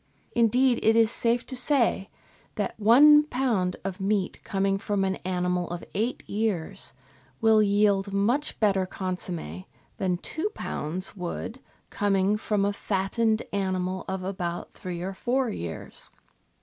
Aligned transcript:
Indeed, 0.31 0.79
it 0.81 0.95
is 0.95 1.11
safe 1.11 1.45
to 1.45 1.55
say 1.55 2.09
that 2.55 2.73
one 2.79 3.23
lb. 3.25 3.75
of 3.85 4.01
meat 4.01 4.43
coming 4.43 4.79
from 4.79 5.03
an 5.03 5.17
animal 5.17 5.69
of 5.69 5.83
eight 5.93 6.27
years 6.27 6.95
will 7.39 7.61
yield 7.61 8.11
much 8.11 8.59
better 8.59 8.87
consomm^ 8.87 9.65
than 9.97 10.17
two 10.17 10.49
lbs. 10.55 11.15
would, 11.15 11.59
coming 11.91 12.35
from 12.35 12.65
a 12.65 12.73
fattened 12.73 13.43
animal 13.53 14.03
of 14.07 14.23
about 14.23 14.73
three 14.73 15.03
or 15.03 15.13
four 15.13 15.51
years. 15.51 16.09